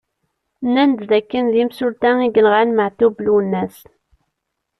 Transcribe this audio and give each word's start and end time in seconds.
Nnan-d 0.65 0.99
d 1.09 1.11
akken 1.19 1.45
d 1.53 1.55
imsulta 1.63 2.11
i 2.25 2.27
yenɣan 2.33 2.69
Maɛtub 2.73 3.15
Lwennas. 3.25 3.77